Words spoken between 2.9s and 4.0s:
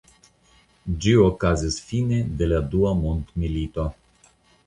mondmilito.